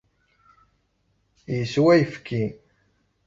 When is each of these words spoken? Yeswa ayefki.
Yeswa 1.55 1.89
ayefki. 1.93 2.43